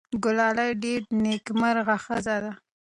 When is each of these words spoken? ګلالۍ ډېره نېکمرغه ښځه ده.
ګلالۍ 0.23 0.71
ډېره 0.83 1.05
نېکمرغه 1.23 1.97
ښځه 2.05 2.35
ده. 2.43 2.53